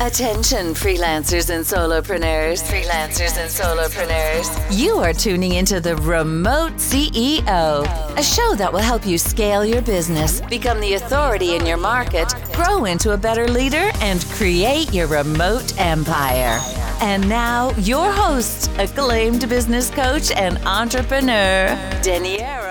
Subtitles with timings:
[0.00, 2.62] Attention, freelancers and solopreneurs.
[2.62, 4.48] Freelancers and solopreneurs.
[4.70, 7.84] You are tuning into the Remote CEO,
[8.16, 12.32] a show that will help you scale your business, become the authority in your market,
[12.54, 16.58] grow into a better leader, and create your remote empire.
[17.02, 22.61] And now, your host, acclaimed business coach and entrepreneur, Daniero B.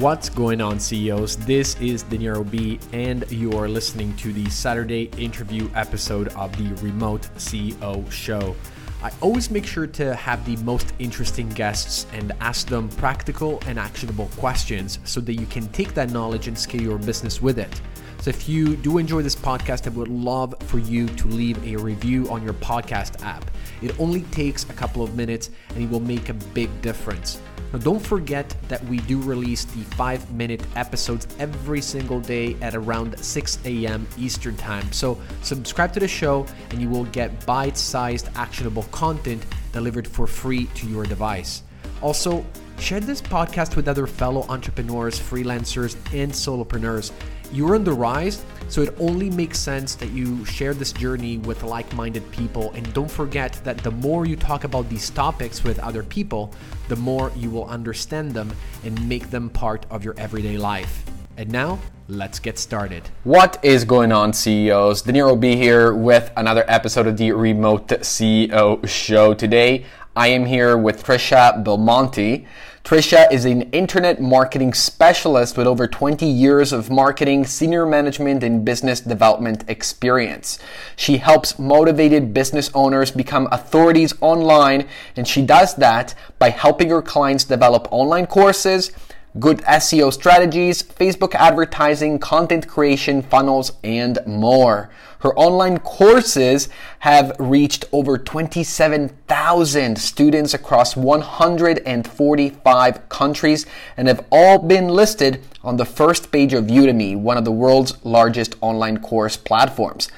[0.00, 1.36] What's going on, CEOs?
[1.36, 6.72] This is Dinero B, and you are listening to the Saturday interview episode of the
[6.82, 8.56] Remote CEO Show.
[9.02, 13.78] I always make sure to have the most interesting guests and ask them practical and
[13.78, 17.82] actionable questions so that you can take that knowledge and scale your business with it.
[18.22, 21.76] So if you do enjoy this podcast, I would love for you to leave a
[21.76, 23.50] review on your podcast app.
[23.82, 27.38] It only takes a couple of minutes and it will make a big difference.
[27.72, 32.74] Now, don't forget that we do release the five minute episodes every single day at
[32.74, 34.06] around 6 a.m.
[34.18, 34.90] Eastern Time.
[34.92, 40.26] So, subscribe to the show and you will get bite sized, actionable content delivered for
[40.26, 41.62] free to your device.
[42.02, 42.44] Also,
[42.78, 47.12] share this podcast with other fellow entrepreneurs, freelancers, and solopreneurs
[47.52, 51.62] you're on the rise, so it only makes sense that you share this journey with
[51.64, 52.70] like minded people.
[52.72, 56.54] And don't forget that the more you talk about these topics with other people,
[56.88, 58.52] the more you will understand them
[58.84, 61.04] and make them part of your everyday life.
[61.36, 61.78] And now,
[62.08, 63.08] let's get started.
[63.24, 65.02] What is going on, CEOs?
[65.02, 69.34] Dinero be here with another episode of the Remote CEO Show.
[69.34, 72.46] Today, I am here with Tricia Belmonte.
[72.84, 78.64] Tricia is an internet marketing specialist with over 20 years of marketing, senior management, and
[78.64, 80.58] business development experience.
[80.96, 87.02] She helps motivated business owners become authorities online, and she does that by helping her
[87.02, 88.90] clients develop online courses
[89.38, 94.90] good SEO strategies, Facebook advertising, content creation, funnels, and more.
[95.20, 96.68] Her online courses
[97.00, 103.66] have reached over 27,000 students across 145 countries
[103.96, 108.04] and have all been listed on the first page of Udemy, one of the world's
[108.04, 110.08] largest online course platforms.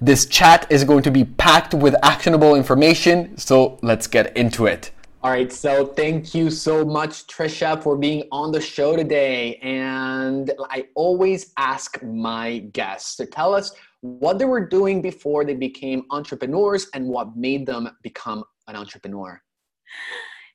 [0.00, 4.90] This chat is going to be packed with actionable information, so let's get into it.
[5.22, 9.56] All right, so thank you so much, Tricia, for being on the show today.
[9.56, 13.72] And I always ask my guests to tell us
[14.02, 19.40] what they were doing before they became entrepreneurs and what made them become an entrepreneur.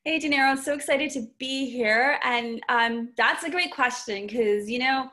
[0.06, 2.20] Hey, Dinero, I'm so excited to be here.
[2.24, 5.10] And um, that's a great question because, you know,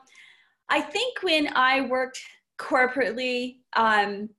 [0.69, 2.21] I think when I worked
[2.59, 4.29] corporately, um,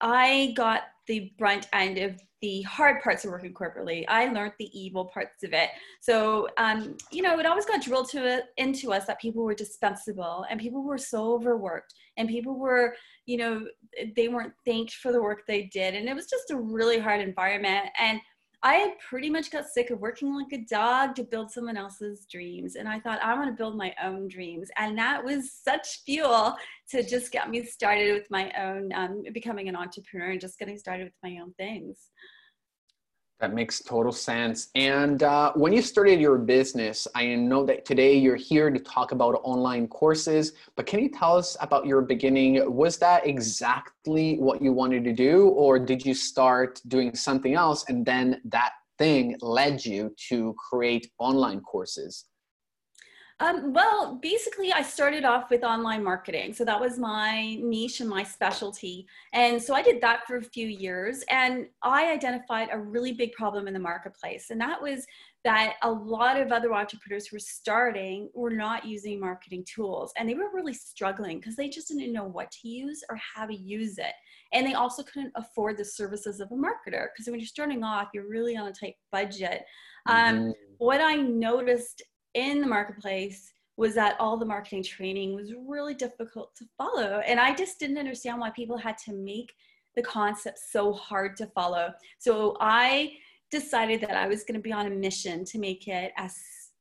[0.00, 4.04] I got the brunt end of the hard parts of working corporately.
[4.08, 5.70] I learned the evil parts of it.
[6.00, 10.46] So, um, you know, it always got drilled to into us that people were dispensable
[10.48, 12.94] and people were so overworked and people were,
[13.26, 13.66] you know,
[14.16, 15.94] they weren't thanked for the work they did.
[15.94, 17.88] And it was just a really hard environment.
[17.98, 18.20] And
[18.62, 22.76] I pretty much got sick of working like a dog to build someone else's dreams.
[22.76, 24.68] And I thought, I want to build my own dreams.
[24.76, 26.56] And that was such fuel
[26.90, 30.76] to just get me started with my own, um, becoming an entrepreneur and just getting
[30.76, 32.10] started with my own things.
[33.40, 34.68] That makes total sense.
[34.74, 39.12] And uh, when you started your business, I know that today you're here to talk
[39.12, 42.62] about online courses, but can you tell us about your beginning?
[42.70, 47.86] Was that exactly what you wanted to do, or did you start doing something else
[47.88, 52.26] and then that thing led you to create online courses?
[53.40, 56.52] Um, well, basically, I started off with online marketing.
[56.52, 59.06] So that was my niche and my specialty.
[59.32, 61.24] And so I did that for a few years.
[61.30, 64.50] And I identified a really big problem in the marketplace.
[64.50, 65.06] And that was
[65.42, 70.12] that a lot of other entrepreneurs who were starting were not using marketing tools.
[70.18, 73.46] And they were really struggling because they just didn't know what to use or how
[73.46, 74.12] to use it.
[74.52, 78.08] And they also couldn't afford the services of a marketer because when you're starting off,
[78.12, 79.62] you're really on a tight budget.
[80.06, 80.50] Um, mm-hmm.
[80.76, 82.02] What I noticed
[82.34, 87.22] in the marketplace was that all the marketing training was really difficult to follow.
[87.26, 89.52] And I just didn't understand why people had to make
[89.96, 91.92] the concept so hard to follow.
[92.18, 93.14] So I
[93.50, 96.36] decided that I was going to be on a mission to make it as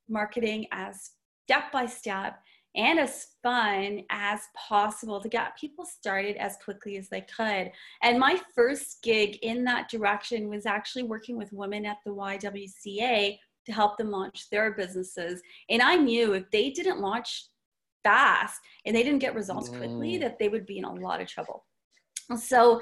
[0.07, 1.12] marketing as
[1.45, 2.39] step by step
[2.75, 7.71] and as fun as possible to get people started as quickly as they could.
[8.03, 13.39] And my first gig in that direction was actually working with women at the YWCA
[13.69, 15.42] to help them launch their businesses.
[15.69, 17.45] And I knew if they didn't launch
[18.04, 20.21] fast and they didn't get results quickly, mm.
[20.21, 21.66] that they would be in a lot of trouble.
[22.38, 22.81] So,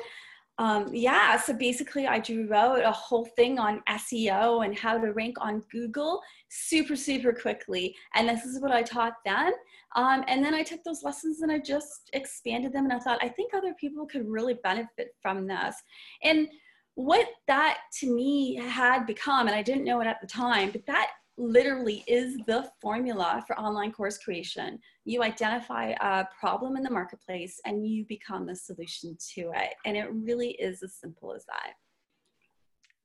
[0.60, 5.13] um, yeah, so basically, I drew out a whole thing on SEO and how to
[5.13, 7.95] rank on Google super, super quickly.
[8.16, 9.51] And this is what I taught them.
[9.95, 12.86] Um, and then I took those lessons and I just expanded them.
[12.86, 15.75] And I thought, I think other people could really benefit from this.
[16.24, 16.48] And
[16.97, 20.83] what that to me had become, and I didn't know it at the time, but
[20.88, 24.79] that literally is the formula for online course creation.
[25.05, 29.75] You identify a problem in the marketplace and you become the solution to it.
[29.85, 31.73] And it really is as simple as that.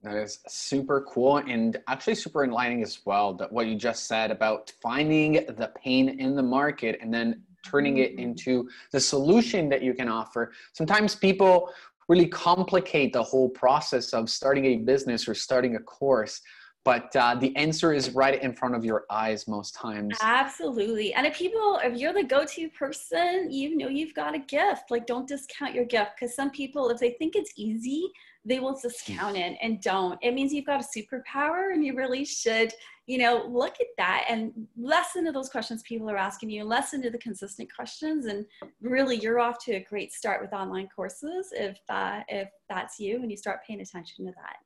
[0.03, 3.35] That is super cool and actually super enlightening as well.
[3.35, 7.99] That what you just said about finding the pain in the market and then turning
[7.99, 8.23] it mm-hmm.
[8.31, 10.53] into the solution that you can offer.
[10.73, 11.71] Sometimes people
[12.13, 16.41] really complicate the whole process of starting a business or starting a course
[16.85, 20.19] but uh, the answer is right in front of your eyes most times.
[20.21, 21.15] Absolutely.
[21.15, 24.91] And if people if you're the go-to person you know you've got a gift.
[24.91, 28.11] Like don't discount your gift because some people if they think it's easy
[28.45, 30.19] they will discount it and don't.
[30.23, 32.73] It means you've got a superpower and you really should
[33.07, 37.03] you know look at that and listen to those questions people are asking you listen
[37.03, 38.47] to the consistent questions and
[38.81, 43.17] really you're off to a great start with online courses if uh, if that's you
[43.17, 44.57] and you start paying attention to that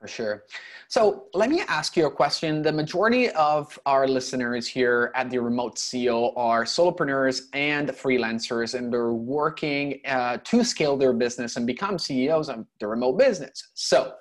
[0.00, 0.44] for sure.
[0.88, 2.62] So let me ask you a question.
[2.62, 8.90] The majority of our listeners here at the Remote CEO are solopreneurs and freelancers, and
[8.90, 13.70] they're working uh, to scale their business and become CEOs of the remote business.
[13.74, 14.14] So,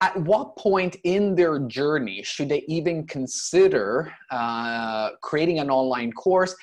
[0.00, 6.54] at what point in their journey should they even consider uh, creating an online course?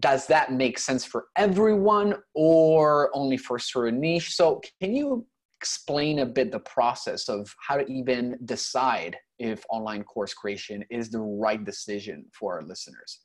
[0.00, 4.34] Does that make sense for everyone or only for certain niche?
[4.34, 5.26] So, can you
[5.60, 11.10] explain a bit the process of how to even decide if online course creation is
[11.10, 13.20] the right decision for our listeners?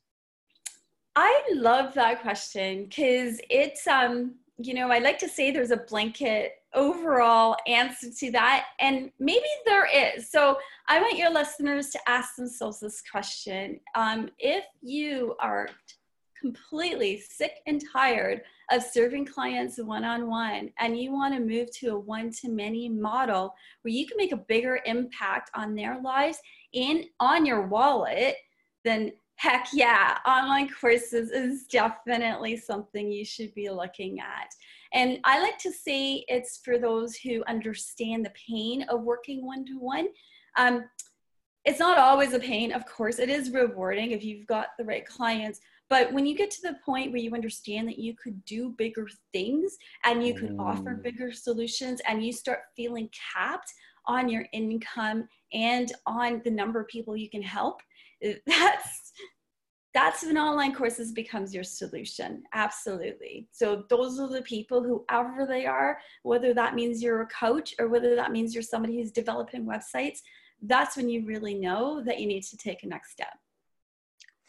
[1.14, 5.76] I love that question because it's um you know I like to say there's a
[5.76, 10.58] blanket overall answer to that and maybe there is so
[10.88, 15.68] I want your listeners to ask themselves this question um, if you are
[16.44, 21.70] completely sick and tired of serving clients one on one and you want to move
[21.70, 26.02] to a one to many model where you can make a bigger impact on their
[26.02, 26.38] lives
[26.74, 28.36] and on your wallet,
[28.84, 34.54] then heck yeah, online courses is definitely something you should be looking at.
[34.92, 39.64] And I like to say it's for those who understand the pain of working one
[39.64, 40.08] to one.
[41.64, 45.06] It's not always a pain, of course, it is rewarding if you've got the right
[45.06, 45.60] clients
[45.94, 49.06] but when you get to the point where you understand that you could do bigger
[49.32, 50.60] things and you could mm.
[50.60, 53.72] offer bigger solutions and you start feeling capped
[54.04, 57.80] on your income and on the number of people you can help,
[58.46, 59.12] that's
[59.94, 62.42] that's when online courses becomes your solution.
[62.52, 63.46] Absolutely.
[63.52, 67.86] So those are the people whoever they are whether that means you're a coach or
[67.86, 70.18] whether that means you're somebody who's developing websites
[70.66, 73.34] that's when you really know that you need to take a next step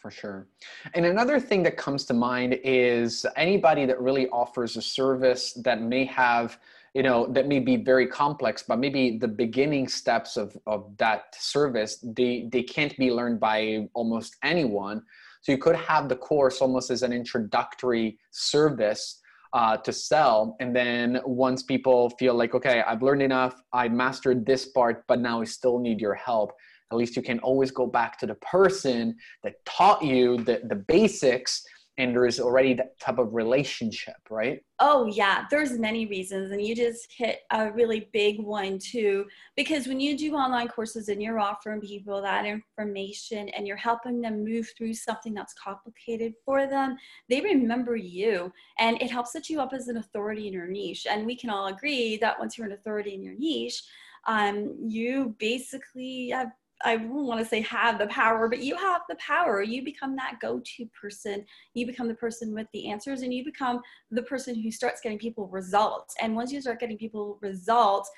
[0.06, 0.46] for sure.
[0.94, 5.82] And another thing that comes to mind is anybody that really offers a service that
[5.82, 6.60] may have,
[6.94, 11.34] you know, that may be very complex, but maybe the beginning steps of, of that
[11.34, 15.02] service, they, they can't be learned by almost anyone.
[15.42, 19.20] So you could have the course almost as an introductory service
[19.54, 20.56] uh, to sell.
[20.60, 25.18] And then once people feel like, okay, I've learned enough, I mastered this part, but
[25.18, 26.52] now I still need your help
[26.90, 30.76] at least you can always go back to the person that taught you the, the
[30.76, 31.64] basics
[31.98, 34.60] and there is already that type of relationship right?
[34.80, 39.24] Oh yeah there's many reasons and you just hit a really big one too
[39.56, 44.20] because when you do online courses and you're offering people that information and you're helping
[44.20, 46.96] them move through something that's complicated for them
[47.28, 51.06] they remember you and it helps set you up as an authority in your niche
[51.10, 53.82] and we can all agree that once you're an authority in your niche
[54.28, 56.50] um, you basically have
[56.84, 59.62] I want to say have the power, but you have the power.
[59.62, 61.44] You become that go to person.
[61.74, 63.80] You become the person with the answers, and you become
[64.10, 66.14] the person who starts getting people results.
[66.20, 68.10] And once you start getting people results,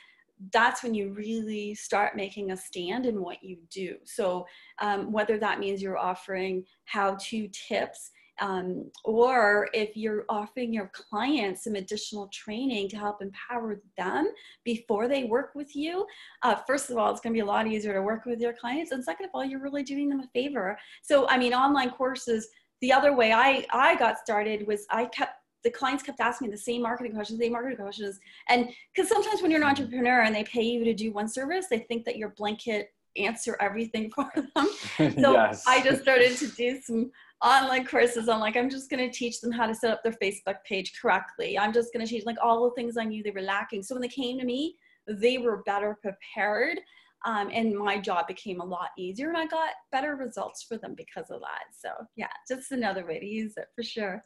[0.53, 3.97] that's when you really start making a stand in what you do.
[4.05, 4.47] So,
[4.81, 8.11] um, whether that means you're offering how to tips,
[8.41, 14.31] um, or if you're offering your clients some additional training to help empower them
[14.65, 16.07] before they work with you,
[16.43, 18.53] uh, first of all, it's going to be a lot easier to work with your
[18.53, 18.93] clients.
[18.93, 20.79] And second of all, you're really doing them a favor.
[21.03, 22.49] So, I mean, online courses,
[22.81, 26.53] the other way I, I got started was I kept the clients kept asking me
[26.53, 28.21] the same marketing questions, the same marketing questions.
[28.49, 31.67] And because sometimes when you're an entrepreneur and they pay you to do one service,
[31.69, 34.69] they think that your blanket answer everything for them.
[35.21, 35.65] So yes.
[35.67, 37.11] I just started to do some
[37.43, 40.17] online courses I'm like, I'm just going to teach them how to set up their
[40.23, 41.59] Facebook page correctly.
[41.59, 43.83] I'm just going to teach like all the things I knew they were lacking.
[43.83, 44.77] So when they came to me,
[45.07, 46.81] they were better prepared
[47.25, 50.95] Um, and my job became a lot easier and I got better results for them
[50.97, 51.65] because of that.
[51.77, 54.23] So, yeah, just another way to use it for sure.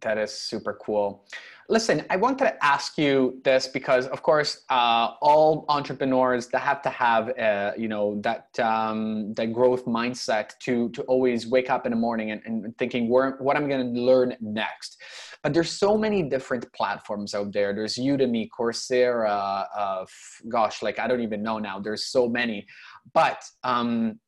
[0.00, 1.26] That is super cool.
[1.68, 6.80] Listen, I wanted to ask you this because, of course, uh, all entrepreneurs that have
[6.82, 11.84] to have, uh, you know, that um, that growth mindset to to always wake up
[11.84, 15.02] in the morning and, and thinking where, what I'm going to learn next.
[15.42, 17.74] But there's so many different platforms out there.
[17.74, 20.06] There's Udemy, Coursera, uh,
[20.48, 21.78] gosh, like I don't even know now.
[21.78, 22.66] There's so many.
[23.12, 24.18] But um,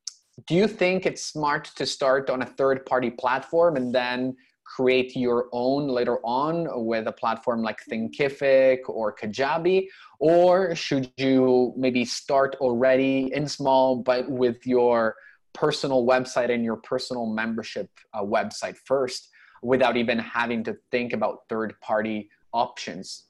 [0.47, 4.37] do you think it's smart to start on a third party platform and then
[4.67, 9.89] create your own later on with a platform like Thinkific or Kajabi?
[10.19, 15.15] Or should you maybe start already in small, but with your
[15.53, 19.31] personal website and your personal membership uh, website first
[19.63, 23.25] without even having to think about third party options?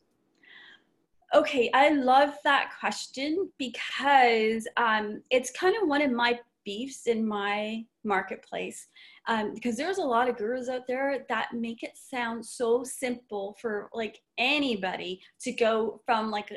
[1.34, 7.26] Okay, I love that question because um, it's kind of one of my beefs in
[7.26, 8.88] my marketplace
[9.26, 13.56] um, because there's a lot of gurus out there that make it sound so simple
[13.60, 16.52] for like anybody to go from like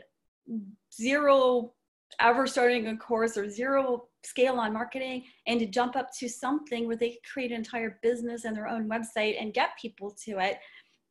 [0.93, 1.73] zero
[2.19, 6.87] ever starting a course or zero scale on marketing and to jump up to something
[6.87, 10.59] where they create an entire business and their own website and get people to it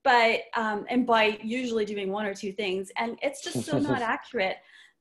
[0.05, 4.03] but um, and by usually doing one or two things and it's just so not
[4.03, 4.57] accurate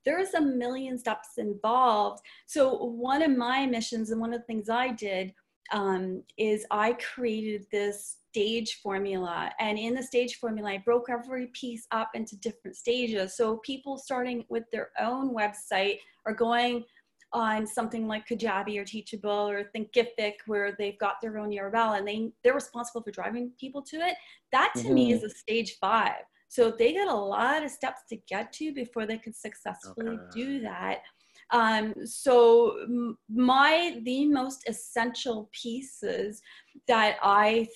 [0.08, 2.24] there's a million steps involved.
[2.46, 5.34] So one of my missions and one of the things I did
[5.74, 9.52] um, is I created this stage formula.
[9.60, 13.36] And in the stage formula, I broke every piece up into different stages.
[13.36, 16.84] So people starting with their own website are going
[17.34, 22.08] on something like Kajabi or Teachable or Thinkific, where they've got their own URL and
[22.08, 24.16] they, they're responsible for driving people to it.
[24.52, 24.94] That to mm-hmm.
[24.94, 26.24] me is a stage five.
[26.50, 30.24] So they got a lot of steps to get to before they could successfully okay.
[30.34, 31.00] do that.
[31.51, 36.42] Um, so my the most essential pieces
[36.88, 37.68] that I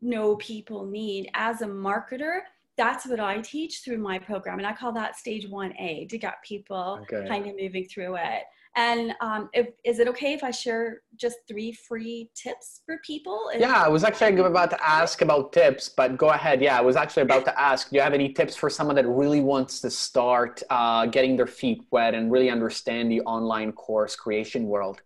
[0.00, 2.40] know people need as a marketer
[2.76, 4.58] that's what I teach through my program.
[4.58, 7.26] And I call that stage 1A to get people okay.
[7.28, 8.42] kind of moving through it.
[8.76, 13.50] And um, if, is it okay if I share just three free tips for people?
[13.56, 16.60] yeah, I was actually about to ask about tips, but go ahead.
[16.60, 19.06] Yeah, I was actually about to ask, do you have any tips for someone that
[19.06, 24.16] really wants to start uh, getting their feet wet and really understand the online course
[24.16, 25.02] creation world?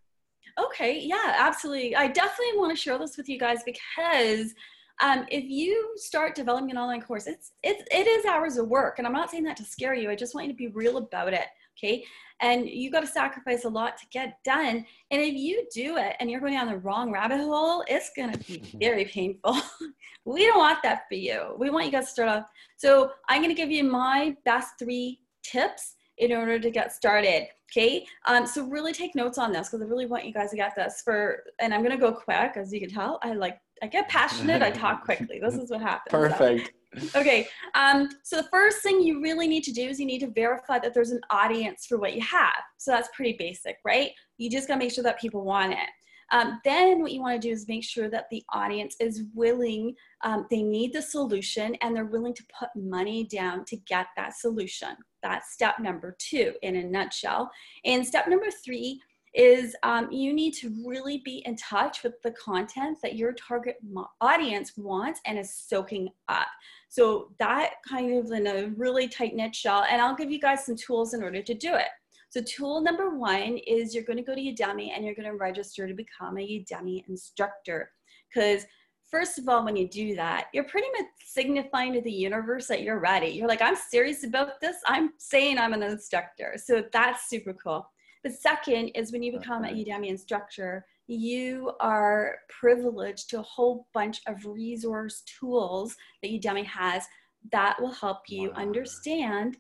[0.59, 1.95] Okay, yeah, absolutely.
[1.95, 4.55] I definitely want to share this with you guys because
[5.01, 8.99] um, if you start developing an online course, it's, it's, it is hours of work.
[8.99, 10.11] And I'm not saying that to scare you.
[10.11, 11.47] I just want you to be real about it.
[11.79, 12.05] Okay.
[12.41, 14.87] And you got to sacrifice a lot to get done.
[15.11, 18.33] And if you do it and you're going down the wrong rabbit hole, it's going
[18.33, 19.57] to be very painful.
[20.25, 21.57] we don't want that for you.
[21.59, 22.45] We want you guys to start off.
[22.77, 27.49] So I'm going to give you my best three tips in order to get started.
[27.71, 30.57] Okay, um, so really take notes on this because I really want you guys to
[30.57, 33.19] get this for, and I'm gonna go quick as you can tell.
[33.23, 35.39] I like, I get passionate, I talk quickly.
[35.39, 36.11] This is what happens.
[36.11, 36.73] Perfect.
[37.15, 40.31] Okay, um, so the first thing you really need to do is you need to
[40.31, 42.63] verify that there's an audience for what you have.
[42.79, 44.11] So that's pretty basic, right?
[44.39, 45.89] You just gotta make sure that people want it.
[46.31, 49.95] Um, then what you want to do is make sure that the audience is willing,
[50.25, 54.37] um, they need the solution and they're willing to put money down to get that
[54.37, 54.91] solution.
[55.23, 57.51] That's step number two in a nutshell.
[57.85, 59.01] And step number three
[59.35, 63.77] is um, you need to really be in touch with the content that your target
[64.21, 66.47] audience wants and is soaking up.
[66.89, 70.65] So that kind of in a really tight knit shell, and I'll give you guys
[70.65, 71.89] some tools in order to do it.
[72.31, 75.37] So tool number one is you're going to go to Udemy and you're going to
[75.37, 77.91] register to become a Udemy instructor.
[78.33, 78.65] Because
[79.11, 82.83] first of all, when you do that, you're pretty much signifying to the universe that
[82.83, 83.29] you're ready.
[83.29, 84.77] You're like, I'm serious about this.
[84.87, 86.55] I'm saying I'm an instructor.
[86.63, 87.89] So that's super cool.
[88.25, 93.89] The second is when you become a Udemy instructor, you are privileged to a whole
[93.95, 97.05] bunch of resource tools that Udemy has
[97.51, 98.57] that will help you wow.
[98.57, 99.57] understand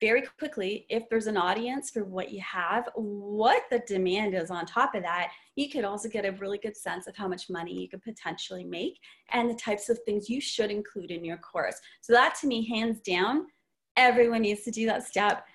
[0.00, 4.66] very quickly if there's an audience for what you have, what the demand is on
[4.66, 5.30] top of that.
[5.54, 8.64] You could also get a really good sense of how much money you could potentially
[8.64, 8.98] make
[9.30, 11.76] and the types of things you should include in your course.
[12.00, 13.46] So, that to me, hands down,
[13.96, 15.46] everyone needs to do that step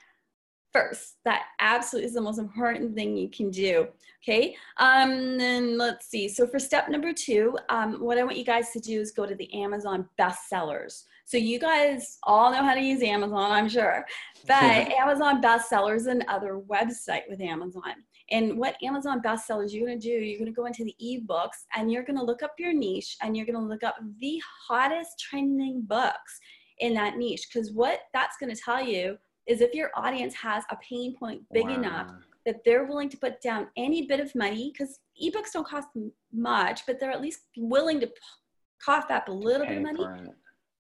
[0.71, 1.15] first.
[1.25, 3.87] That absolutely is the most important thing you can do.
[4.23, 4.55] Okay.
[4.77, 6.27] Um, then let's see.
[6.27, 9.25] So for step number two, um, what I want you guys to do is go
[9.25, 11.03] to the Amazon bestsellers.
[11.25, 14.05] So you guys all know how to use Amazon, I'm sure.
[14.47, 17.93] But Amazon bestsellers and other website with Amazon.
[18.31, 21.65] And what Amazon bestsellers you're going to do, you're going to go into the ebooks
[21.75, 24.41] and you're going to look up your niche and you're going to look up the
[24.67, 26.39] hottest trending books
[26.79, 27.47] in that niche.
[27.51, 29.17] Because what that's going to tell you
[29.49, 31.73] is if your audience has a pain point big wow.
[31.73, 32.11] enough
[32.45, 35.87] that they're willing to put down any bit of money because ebooks don't cost
[36.31, 38.09] much, but they're at least willing to
[38.83, 40.05] cough up a little bit of money.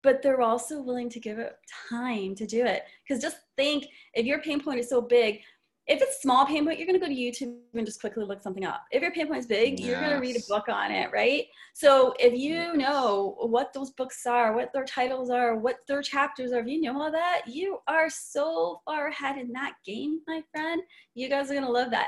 [0.04, 1.56] But they're also willing to give it
[1.90, 2.84] time to do it.
[3.08, 5.42] Because just think if your pain point is so big,
[5.88, 8.42] if it's small pain point, you're going to go to YouTube and just quickly look
[8.42, 8.86] something up.
[8.92, 9.88] If your pain point is big, yes.
[9.88, 11.46] you're going to read a book on it, right?
[11.74, 16.52] So if you know what those books are, what their titles are, what their chapters
[16.52, 20.42] are, if you know all that, you are so far ahead in that game, my
[20.52, 20.82] friend.
[21.14, 22.08] You guys are going to love that.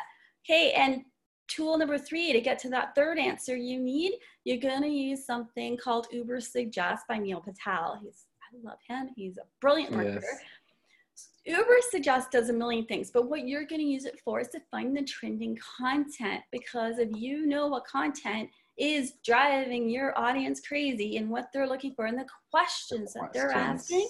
[0.49, 1.03] Okay, and
[1.47, 5.25] tool number three to get to that third answer you need, you're going to use
[5.25, 7.99] something called Ubersuggest by Neil Patel.
[8.01, 9.09] He's I love him.
[9.13, 10.21] He's a brilliant marketer.
[10.21, 10.39] Yes
[11.47, 14.49] Uber Suggest does a million things, but what you're going to use it for is
[14.49, 20.59] to find the trending content because if you know what content is driving your audience
[20.59, 23.33] crazy and what they're looking for and the questions, the questions.
[23.33, 24.09] that they're asking,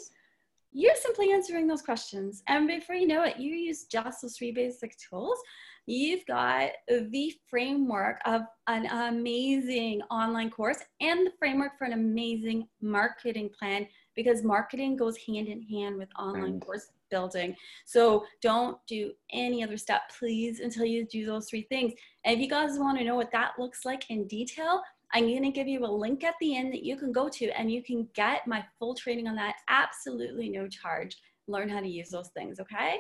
[0.74, 2.42] you're simply answering those questions.
[2.48, 5.38] And before you know it, you use just those three basic tools.
[5.86, 12.68] You've got the framework of an amazing online course and the framework for an amazing
[12.82, 17.56] marketing plan because marketing goes hand in hand with online and course building.
[17.86, 21.94] So don't do any other step, please, until you do those three things.
[22.26, 24.82] And if you guys want to know what that looks like in detail,
[25.14, 27.50] I'm going to give you a link at the end that you can go to
[27.58, 31.16] and you can get my full training on that absolutely no charge.
[31.48, 33.00] Learn how to use those things, okay?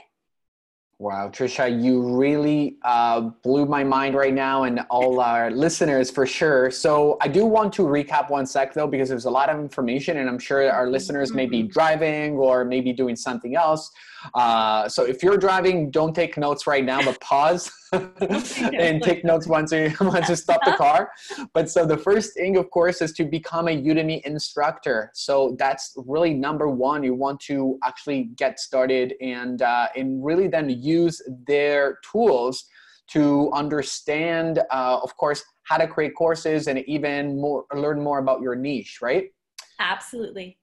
[0.99, 6.25] Wow, Tricia, you really uh, blew my mind right now and all our listeners for
[6.25, 6.71] sure.
[6.71, 10.17] So I do want to recap one sec though, because there's a lot of information
[10.17, 11.67] and I'm sure our listeners may be mm-hmm.
[11.67, 13.91] driving or maybe doing something else.
[14.33, 19.47] Uh, so if you're driving, don't take notes right now, but pause and take notes
[19.47, 21.11] once you, once you stop the car.
[21.53, 25.11] But so the first thing, of course, is to become a Udemy instructor.
[25.13, 27.03] So that's really number one.
[27.03, 32.65] You want to actually get started and, uh, and really then use their tools
[33.07, 38.41] to understand, uh, of course, how to create courses and even more learn more about
[38.41, 39.31] your niche, right?
[39.79, 40.57] Absolutely.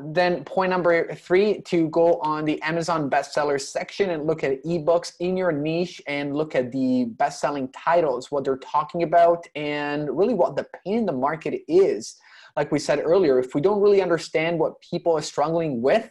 [0.00, 5.12] Then point number three to go on the Amazon bestsellers section and look at ebooks
[5.20, 10.34] in your niche and look at the best-selling titles, what they're talking about, and really
[10.34, 12.16] what the pain in the market is.
[12.56, 16.08] Like we said earlier, if we don't really understand what people are struggling with,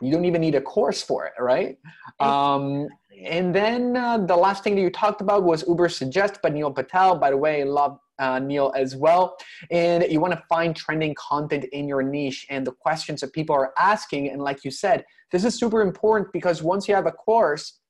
[0.00, 1.78] you don't even need a course for it, right?
[2.18, 2.88] Um,
[3.24, 7.16] and then uh, the last thing that you talked about was Ubersuggest by Neil Patel.
[7.16, 9.36] By the way, love uh, Neil as well.
[9.70, 13.54] And you want to find trending content in your niche and the questions that people
[13.54, 14.30] are asking.
[14.30, 17.80] And like you said, this is super important because once you have a course,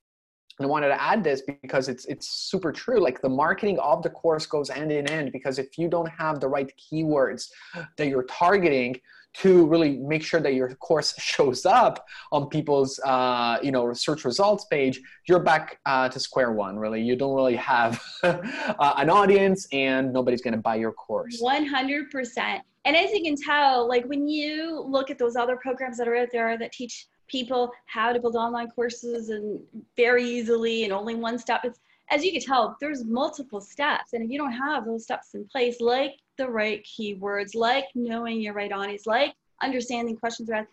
[0.58, 3.00] and I wanted to add this because it's it's super true.
[3.00, 6.40] Like the marketing of the course goes end in end because if you don't have
[6.40, 7.48] the right keywords
[7.96, 8.96] that you're targeting,
[9.34, 14.24] to really make sure that your course shows up on people's uh, you know search
[14.24, 17.00] results page you're back uh, to square one really.
[17.00, 21.40] You don't really have uh, an audience and nobody's going to buy your course.
[21.42, 26.08] 100% and as you can tell like when you look at those other programs that
[26.08, 29.60] are out there that teach people how to build online courses and
[29.96, 34.22] very easily and only one step it's as you can tell there's multiple steps and
[34.22, 38.54] if you don't have those steps in place like the right keywords, like knowing your
[38.54, 40.66] right audience, like understanding questions around.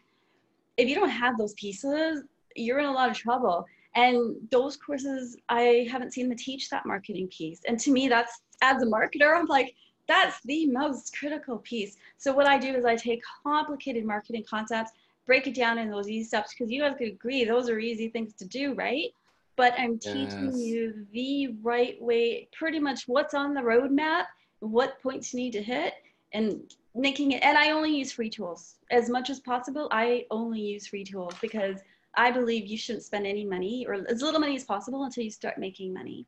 [0.78, 2.24] If you don't have those pieces,
[2.56, 3.66] you're in a lot of trouble.
[3.96, 7.62] And those courses, I haven't seen them teach that marketing piece.
[7.68, 9.76] And to me, that's as a marketer, I'm like,
[10.08, 11.98] that's the most critical piece.
[12.18, 14.92] So what I do is I take complicated marketing concepts,
[15.26, 18.10] break it down in those easy steps because you guys could agree those are easy
[18.10, 19.14] things to do, right?
[19.60, 20.58] But I'm teaching yes.
[20.58, 24.26] you the right way, pretty much what's on the roadmap
[24.60, 25.94] what points you need to hit
[26.34, 26.62] and
[26.96, 30.88] making it and i only use free tools as much as possible i only use
[30.88, 31.80] free tools because
[32.16, 35.32] i believe you shouldn't spend any money or as little money as possible until you
[35.32, 36.26] start making money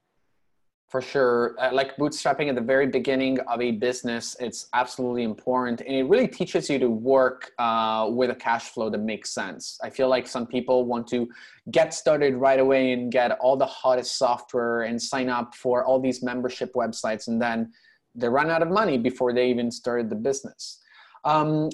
[0.91, 5.81] for sure uh, like bootstrapping at the very beginning of a business it's absolutely important
[5.81, 9.79] and it really teaches you to work uh, with a cash flow that makes sense
[9.83, 11.27] i feel like some people want to
[11.71, 15.99] get started right away and get all the hottest software and sign up for all
[15.99, 17.71] these membership websites and then
[18.15, 20.79] they run out of money before they even started the business.
[21.23, 21.69] Um,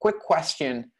[0.00, 0.90] quick question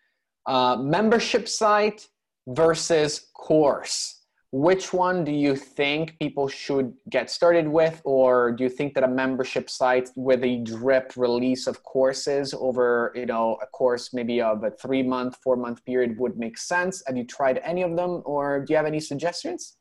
[0.47, 2.09] uh, membership site
[2.49, 4.20] versus course.
[4.53, 9.05] Which one do you think people should get started with, or do you think that
[9.05, 14.43] a membership site with a drip release of courses over, you know, a course maybe
[14.43, 17.01] of a three month, four month period would make sense?
[17.07, 19.77] Have you tried any of them, or do you have any suggestions?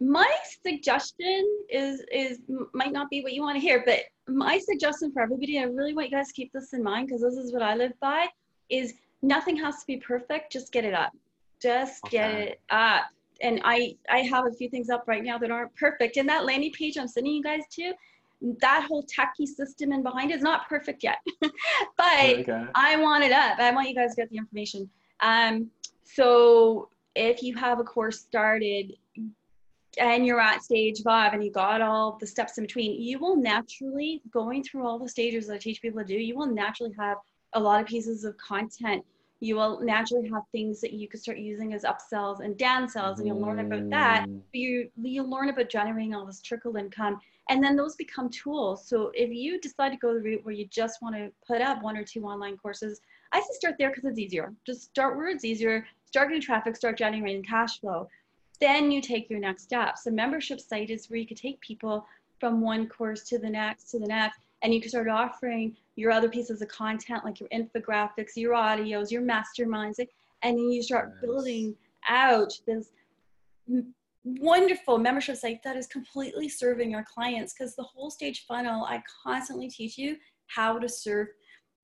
[0.00, 0.32] my
[0.64, 2.38] suggestion is is
[2.72, 5.92] might not be what you want to hear but my suggestion for everybody i really
[5.92, 8.26] want you guys to keep this in mind because this is what i live by
[8.68, 11.12] is nothing has to be perfect just get it up
[11.60, 12.16] just okay.
[12.16, 13.06] get it up
[13.40, 16.16] and I I have a few things up right now that aren't perfect.
[16.16, 17.92] And that landing page I'm sending you guys to,
[18.60, 22.64] that whole techie system in behind is not perfect yet, but okay.
[22.74, 23.58] I want it up.
[23.58, 24.88] I want you guys to get the information.
[25.20, 25.70] Um,
[26.04, 28.92] so if you have a course started
[29.98, 33.36] and you're at stage five and you got all the steps in between, you will
[33.36, 36.14] naturally going through all the stages that I teach people to do.
[36.14, 37.18] You will naturally have
[37.54, 39.04] a lot of pieces of content
[39.40, 43.26] you will naturally have things that you could start using as upsells and downsells and
[43.26, 44.26] you'll learn about that.
[44.28, 44.40] Mm.
[44.52, 48.86] you you learn about generating all this trickle income and then those become tools.
[48.86, 51.82] So if you decide to go the route where you just want to put up
[51.82, 53.00] one or two online courses
[53.32, 54.54] i say start there because it's easier.
[54.66, 58.08] Just start where it's easier start getting traffic start generating cash flow.
[58.60, 60.06] Then you take your next steps.
[60.06, 62.06] A membership site is where you could take people
[62.40, 66.10] from one course to the next to the next and you can start offering your
[66.10, 69.98] other pieces of content like your infographics your audios your masterminds
[70.42, 71.22] and then you start yes.
[71.22, 71.74] building
[72.08, 72.90] out this
[74.24, 79.02] wonderful membership site that is completely serving your clients because the whole stage funnel i
[79.24, 80.16] constantly teach you
[80.46, 81.28] how to serve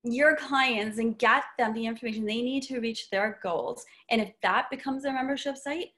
[0.03, 4.31] your clients and get them the information they need to reach their goals and if
[4.43, 5.89] that becomes a membership site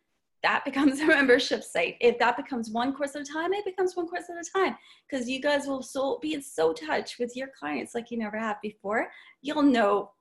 [0.48, 1.98] that becomes a membership site.
[2.00, 4.78] If that becomes one course at a time, it becomes one course at a time
[5.10, 8.38] because you guys will so be in so touch with your clients like you never
[8.38, 9.10] have before.
[9.42, 10.12] You'll know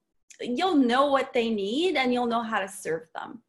[0.41, 3.41] you'll know what they need and you'll know how to serve them.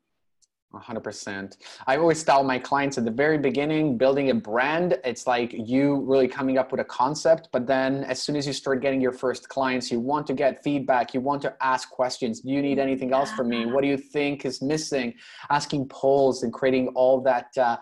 [0.74, 1.58] 100%.
[1.88, 6.02] I always tell my clients at the very beginning, building a brand, it's like you
[6.02, 9.14] really coming up with a concept, but then as soon as you start getting your
[9.14, 12.42] first clients, you want to get feedback, you want to ask questions.
[12.42, 13.66] Do you need anything else from me?
[13.66, 15.14] What do you think is missing?
[15.50, 17.58] Asking polls and creating all that.
[17.58, 17.78] Uh,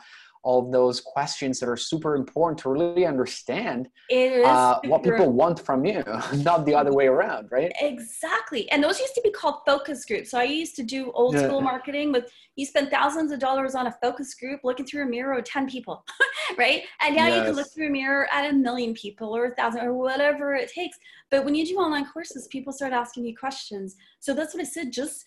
[0.46, 5.84] all those questions that are super important to really understand uh, what people want from
[5.84, 6.04] you,
[6.36, 7.72] not the other way around, right?
[7.82, 8.70] Exactly.
[8.72, 10.30] And those used to be called focus groups.
[10.30, 11.48] So I used to do old yeah.
[11.48, 15.08] school marketing with you spend thousands of dollars on a focus group looking through a
[15.08, 16.06] mirror of 10 people,
[16.60, 16.84] right?
[17.02, 17.38] And now yes.
[17.38, 20.54] you can look through a mirror at a million people or a thousand or whatever
[20.54, 21.00] it takes.
[21.32, 23.96] But when you do online courses, people start asking you questions.
[24.20, 24.94] So that's what I said.
[24.94, 25.26] Just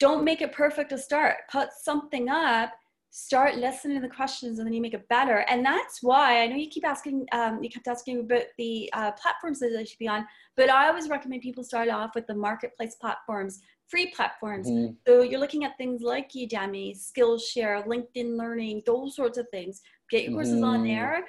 [0.00, 1.36] don't make it perfect to start.
[1.50, 2.72] Put something up
[3.18, 5.38] start listening to the questions and then you make it better.
[5.48, 9.12] And that's why i know you keep asking um, you kept asking about the uh,
[9.12, 10.26] platforms that they should be on
[10.56, 14.68] but i always recommend people start off with the marketplace platforms free platforms.
[14.68, 14.92] Mm-hmm.
[15.06, 19.80] so you're looking at things like udemy skillshare linkedin learning those sorts of things.
[20.10, 20.64] Get your courses mm-hmm.
[20.64, 21.24] on there.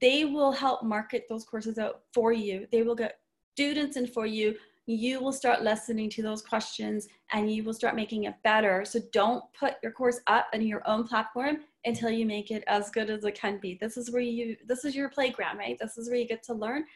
[0.00, 2.66] They will help market those courses out for you.
[2.72, 3.18] They will get
[3.54, 4.54] students in for you
[4.86, 8.84] you will start listening to those questions and you will start making it better.
[8.84, 12.90] So don't put your course up on your own platform until you make it as
[12.90, 13.76] good as it can be.
[13.80, 15.76] This is where you this is your playground, right?
[15.80, 16.84] This is where you get to learn.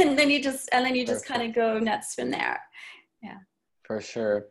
[0.00, 2.60] And then you just and then you just kind of go nuts from there.
[3.22, 3.38] Yeah.
[3.84, 4.46] For sure.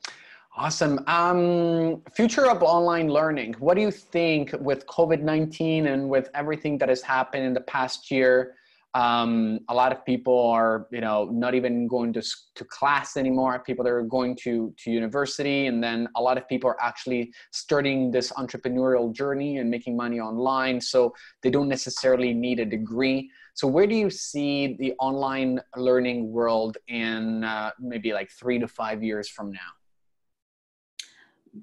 [0.56, 1.04] Awesome.
[1.06, 3.56] Um, future of online learning.
[3.60, 7.62] What do you think with COVID 19 and with everything that has happened in the
[7.62, 8.56] past year?
[8.94, 12.22] Um, a lot of people are, you know, not even going to,
[12.56, 13.60] to class anymore.
[13.60, 15.68] People that are going to, to university.
[15.68, 20.20] And then a lot of people are actually starting this entrepreneurial journey and making money
[20.20, 20.82] online.
[20.82, 23.30] So they don't necessarily need a degree.
[23.54, 28.68] So where do you see the online learning world in uh, maybe like three to
[28.68, 29.72] five years from now?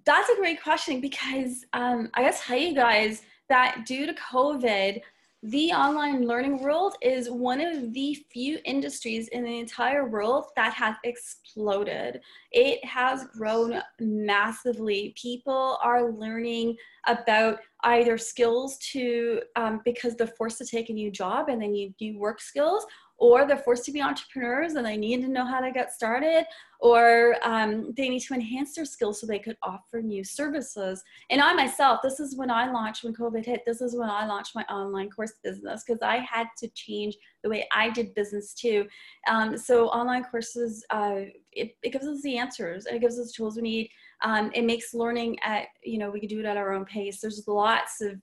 [0.05, 5.01] That's a great question because um, I gotta tell you guys that due to COVID,
[5.49, 10.73] the online learning world is one of the few industries in the entire world that
[10.73, 12.23] has exploded.
[12.51, 15.15] It has grown massively.
[15.21, 16.77] People are learning
[17.07, 21.69] about either skills to um, because they're forced to take a new job and they
[21.69, 25.45] need new work skills or they're forced to be entrepreneurs and they need to know
[25.45, 26.45] how to get started,
[26.81, 31.03] or um, they need to enhance their skills so they could offer new services.
[31.31, 34.27] And I myself, this is when I launched, when COVID hit, this is when I
[34.27, 38.53] launched my online course business because I had to change the way I did business
[38.53, 38.87] too.
[39.29, 41.21] Um, so online courses, uh,
[41.53, 43.91] it, it, gives us the answers, and it gives us tools we need.
[44.25, 47.21] Um, it makes learning at, you know, we can do it at our own pace.
[47.21, 48.21] There's lots of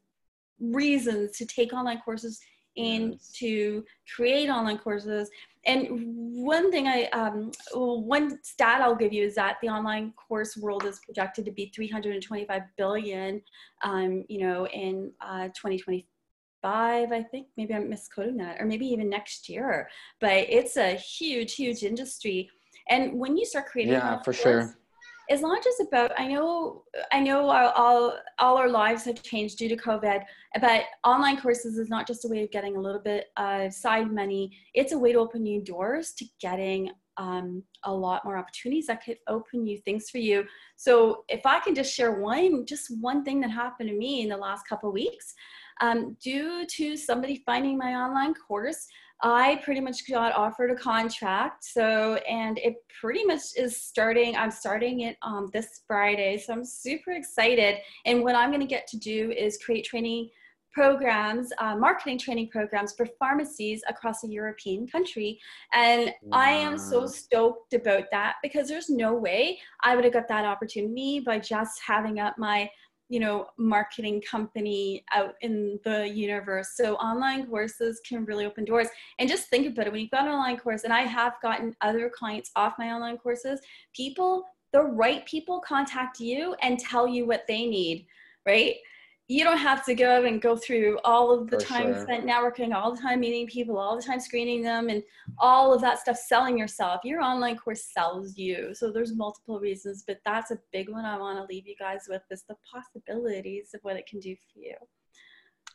[0.60, 2.40] reasons to take online courses
[2.78, 3.32] and yes.
[3.38, 3.84] to
[4.16, 5.30] create online courses.
[5.66, 5.88] And
[6.36, 10.86] one thing I, um, one stat I'll give you is that the online course world
[10.86, 13.42] is projected to be 325 billion,
[13.84, 17.12] um, you know, in uh, 2025.
[17.12, 19.90] I think maybe I'm misquoting that, or maybe even next year.
[20.20, 22.50] But it's a huge, huge industry.
[22.90, 24.78] And when you start creating, yeah, for course, sure
[25.32, 29.70] it's not just about i know i know all all our lives have changed due
[29.70, 30.22] to covid
[30.60, 34.12] but online courses is not just a way of getting a little bit of side
[34.12, 38.88] money it's a way to open new doors to getting um, a lot more opportunities
[38.88, 40.46] that could open new things for you.
[40.76, 44.30] So if I can just share one, just one thing that happened to me in
[44.30, 45.36] the last couple weeks,
[45.82, 48.88] um, due to somebody finding my online course,
[49.24, 51.64] I pretty much got offered a contract.
[51.64, 56.38] So, and it pretty much is starting, I'm starting it um, this Friday.
[56.38, 57.78] So I'm super excited.
[58.06, 60.30] And what I'm going to get to do is create training
[60.74, 65.40] programs, uh, marketing training programs for pharmacies across a European country.
[65.74, 66.40] And wow.
[66.40, 70.46] I am so stoked about that because there's no way I would have got that
[70.46, 72.70] opportunity by just having up my
[73.12, 76.70] you know marketing company out in the universe.
[76.76, 78.88] So online courses can really open doors.
[79.20, 81.76] And just think about it when you've got an online course and i have gotten
[81.82, 83.60] other clients off my online courses
[83.96, 88.06] people the right people contact you and tell you what they need
[88.46, 88.76] right
[89.32, 92.02] you don't have to go and go through all of the For time sure.
[92.02, 95.02] spent networking, all the time meeting people, all the time screening them, and
[95.38, 97.00] all of that stuff selling yourself.
[97.06, 98.76] Your online course sells you.
[98.76, 102.08] So there's multiple reasons, but that's a big one I want to leave you guys
[102.10, 104.76] with is the possibilities of what it can do for you.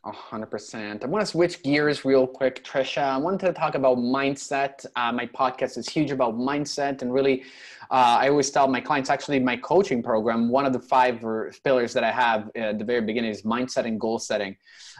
[0.04, 1.02] 100%.
[1.02, 3.02] I want to switch gears real quick, Tricia.
[3.02, 4.84] I wanted to talk about mindset.
[4.94, 7.44] Uh, my podcast is huge about mindset and really
[7.90, 11.20] uh, I always tell my clients, actually, my coaching program, one of the five
[11.62, 14.56] pillars that I have at the very beginning is mindset and goal setting.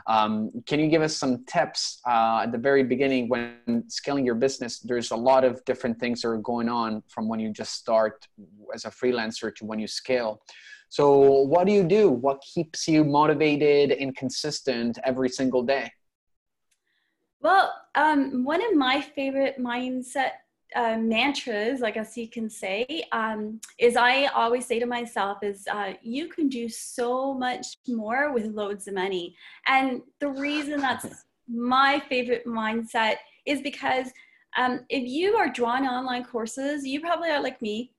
[0.06, 4.36] Um, can you give us some tips uh, at the very beginning when scaling your
[4.36, 4.78] business?
[4.78, 8.28] There's a lot of different things that are going on from when you just start
[8.72, 10.42] as a freelancer to when you scale.
[10.88, 12.08] So, what do you do?
[12.08, 15.90] What keeps you motivated and consistent every single day?
[17.40, 20.30] Well, um, one of my favorite mindset
[20.74, 25.66] uh, mantras, I guess you can say, um, is I always say to myself is
[25.70, 29.36] uh, you can do so much more with loads of money.
[29.66, 34.08] And the reason that's my favorite mindset is because
[34.56, 37.92] um, if you are drawn online courses, you probably are like me,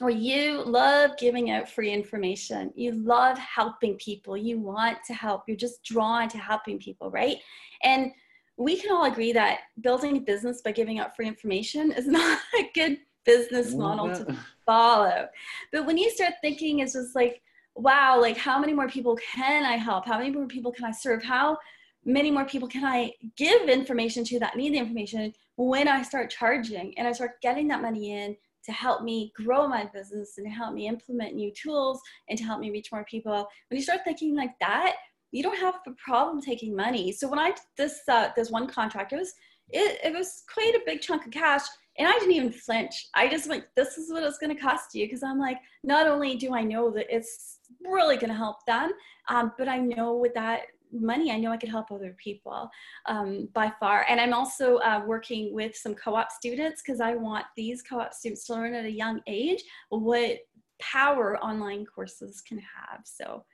[0.00, 2.72] or you love giving out free information.
[2.74, 4.36] You love helping people.
[4.36, 5.44] You want to help.
[5.46, 7.38] You're just drawn to helping people, right?
[7.82, 8.12] And
[8.56, 12.40] we can all agree that building a business by giving out free information is not
[12.58, 15.28] a good business model to follow.
[15.72, 17.42] But when you start thinking, it's just like,
[17.74, 20.06] wow, like how many more people can I help?
[20.06, 21.22] How many more people can I serve?
[21.22, 21.58] How
[22.04, 26.30] many more people can I give information to that need the information when I start
[26.30, 30.46] charging and I start getting that money in to help me grow my business and
[30.46, 33.48] to help me implement new tools and to help me reach more people.
[33.68, 34.94] When you start thinking like that,
[35.32, 37.10] you don't have a problem taking money.
[37.12, 39.34] So when I did this uh, this one contract, it was
[39.70, 41.62] it, it was quite a big chunk of cash,
[41.98, 43.08] and I didn't even flinch.
[43.14, 46.06] I just went, "This is what it's going to cost you," because I'm like, not
[46.06, 48.92] only do I know that it's really going to help them,
[49.28, 50.62] um, but I know with that
[50.94, 52.68] money, I know I could help other people
[53.06, 54.06] um, by far.
[54.08, 58.46] And I'm also uh, working with some co-op students because I want these co-op students
[58.46, 60.38] to learn at a young age what
[60.80, 63.00] power online courses can have.
[63.04, 63.44] So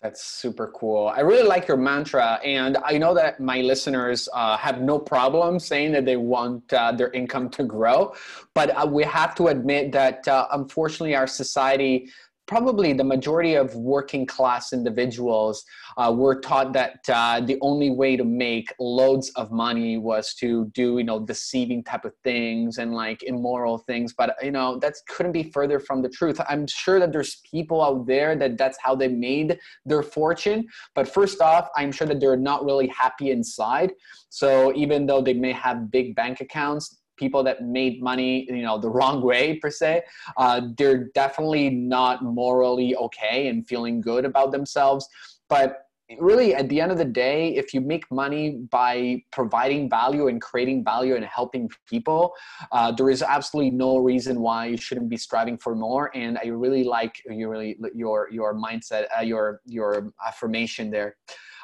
[0.00, 1.08] that's super cool.
[1.08, 5.58] I really like your mantra, and I know that my listeners uh, have no problem
[5.58, 8.14] saying that they want uh, their income to grow,
[8.54, 12.10] but uh, we have to admit that uh, unfortunately our society
[12.48, 15.64] probably the majority of working class individuals
[15.98, 20.64] uh, were taught that uh, the only way to make loads of money was to
[20.74, 24.14] do you know deceiving type of things and like immoral things.
[24.14, 26.40] But you know that couldn't be further from the truth.
[26.48, 30.66] I'm sure that there's people out there that that's how they made their fortune.
[30.94, 33.92] But first off i'm sure that they're not really happy inside.
[34.30, 38.78] So even though they may have big bank accounts people that made money you know
[38.78, 40.02] the wrong way per se
[40.36, 45.08] uh, they're definitely not morally okay and feeling good about themselves.
[45.48, 45.84] But
[46.18, 50.40] really at the end of the day if you make money by providing value and
[50.40, 52.32] creating value and helping people
[52.72, 56.10] uh, there is absolutely no reason why you shouldn't be striving for more.
[56.14, 61.16] And i really like your really your your mindset uh, your your affirmation there.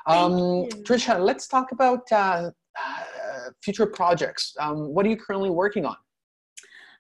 [0.07, 2.51] Um, tricia let's talk about uh,
[3.62, 4.54] future projects.
[4.58, 5.96] Um, what are you currently working on?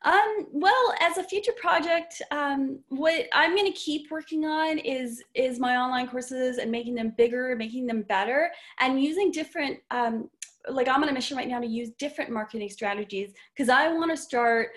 [0.04, 5.22] Um, well, as a future project, um, what I'm going to keep working on is
[5.34, 9.78] is my online courses and making them bigger, making them better, and using different.
[9.90, 10.28] Um,
[10.68, 14.10] like I'm on a mission right now to use different marketing strategies because I want
[14.10, 14.70] to start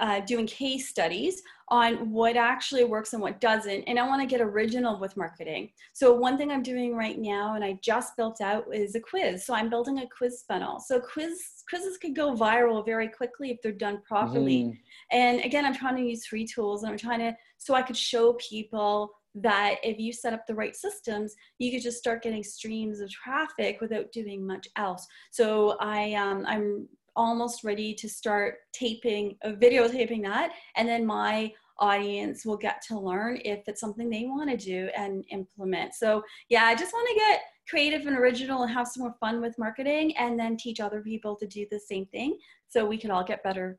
[0.00, 3.82] uh, doing case studies on what actually works and what doesn't.
[3.82, 5.70] And I want to get original with marketing.
[5.92, 9.44] So, one thing I'm doing right now, and I just built out, is a quiz.
[9.44, 10.80] So, I'm building a quiz funnel.
[10.80, 14.64] So, quiz quizzes could go viral very quickly if they're done properly.
[14.64, 14.72] Mm-hmm.
[15.12, 17.96] And again, I'm trying to use free tools and I'm trying to, so I could
[17.96, 22.42] show people that if you set up the right systems, you could just start getting
[22.42, 25.06] streams of traffic without doing much else.
[25.30, 30.52] So I, um, I'm almost ready to start taping, uh, videotaping that.
[30.76, 34.88] And then my audience will get to learn if it's something they want to do
[34.96, 35.94] and implement.
[35.94, 39.40] So, yeah, I just want to get creative and original and have some more fun
[39.40, 43.10] with marketing and then teach other people to do the same thing so we can
[43.10, 43.78] all get better,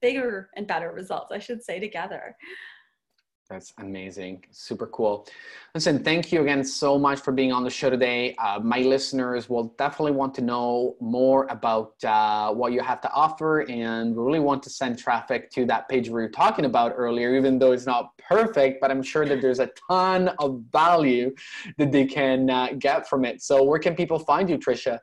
[0.00, 2.36] bigger and better results, I should say, together.
[3.50, 4.42] That's amazing.
[4.52, 5.26] Super cool.
[5.74, 8.34] Listen, thank you again so much for being on the show today.
[8.36, 13.12] Uh, my listeners will definitely want to know more about uh, what you have to
[13.12, 17.36] offer and really want to send traffic to that page we were talking about earlier,
[17.36, 21.34] even though it's not perfect, but I'm sure that there's a ton of value
[21.76, 23.42] that they can uh, get from it.
[23.42, 25.00] So, where can people find you, Tricia?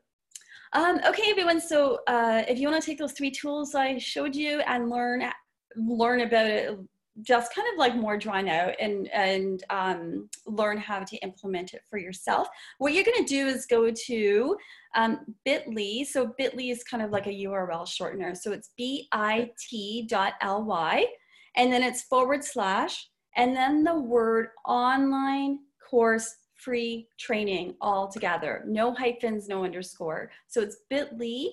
[0.74, 1.62] Um, okay, everyone.
[1.62, 5.32] So, uh, if you want to take those three tools I showed you and learn
[5.76, 6.78] learn about it
[7.22, 11.82] just kind of like more drawn out and and um, learn how to implement it
[11.90, 12.48] for yourself.
[12.78, 14.58] What you're going to do is go to
[14.96, 16.06] um, Bitly.
[16.06, 18.36] So Bitly is kind of like a URL shortener.
[18.36, 19.46] So it's bit.ly,
[21.58, 28.64] and then it's forward slash, and then the word online course free training all together.
[28.68, 30.32] No hyphens, no underscore.
[30.48, 31.48] So it's Bitly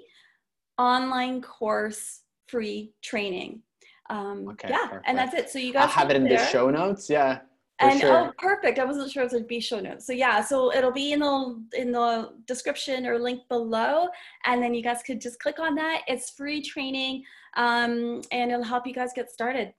[0.78, 3.62] online course free training
[4.10, 5.04] um, okay, yeah, perfect.
[5.06, 5.50] and that's it.
[5.50, 6.38] So you guys I'll have it in there.
[6.38, 7.08] the show notes.
[7.08, 7.40] Yeah.
[7.80, 8.28] And sure.
[8.28, 8.80] oh, perfect!
[8.80, 10.04] I wasn't sure if it'd be show notes.
[10.04, 14.08] So yeah, so it'll be in the in the description or link below,
[14.46, 16.00] and then you guys could just click on that.
[16.08, 17.22] It's free training,
[17.56, 19.72] um, and it'll help you guys get started.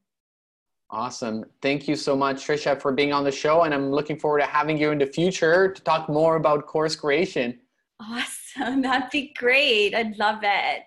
[0.91, 1.45] Awesome.
[1.61, 3.63] Thank you so much, Tricia, for being on the show.
[3.63, 6.95] And I'm looking forward to having you in the future to talk more about course
[6.95, 7.59] creation.
[7.99, 8.38] Awesome.
[8.55, 9.93] So that'd be great.
[9.93, 10.83] I'd love it.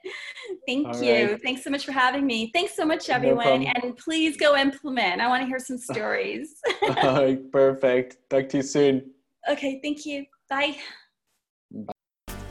[0.66, 1.32] Thank All you.
[1.32, 1.42] Right.
[1.42, 2.50] Thanks so much for having me.
[2.52, 3.62] Thanks so much, everyone.
[3.64, 5.20] No and please go implement.
[5.20, 6.56] I want to hear some stories.
[7.02, 7.52] All right.
[7.52, 8.18] Perfect.
[8.30, 9.10] Talk to you soon.
[9.48, 9.80] Okay.
[9.82, 10.24] Thank you.
[10.48, 10.76] Bye.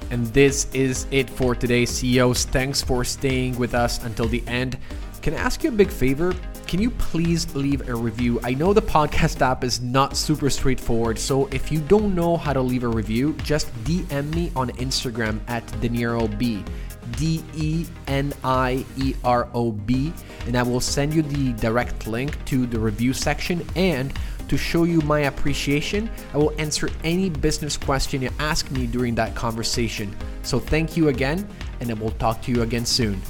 [0.09, 2.45] And this is it for today, CEOs.
[2.45, 4.77] Thanks for staying with us until the end.
[5.21, 6.33] Can I ask you a big favor?
[6.71, 8.39] Can you please leave a review?
[8.45, 12.53] I know the podcast app is not super straightforward, so if you don't know how
[12.53, 16.65] to leave a review, just DM me on Instagram at DenieroB.
[17.17, 20.13] D E N I E R O B,
[20.47, 23.67] and I will send you the direct link to the review section.
[23.75, 24.13] And
[24.47, 29.13] to show you my appreciation, I will answer any business question you ask me during
[29.15, 30.15] that conversation.
[30.43, 31.45] So thank you again,
[31.81, 33.21] and I will talk to you again soon.